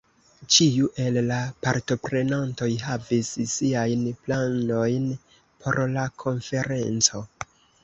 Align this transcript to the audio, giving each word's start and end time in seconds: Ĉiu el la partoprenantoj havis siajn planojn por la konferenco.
Ĉiu 0.53 0.87
el 1.03 1.19
la 1.31 1.35
partoprenantoj 1.65 2.69
havis 2.85 3.31
siajn 3.53 4.07
planojn 4.25 5.07
por 5.37 5.81
la 5.99 6.09
konferenco. 6.27 7.25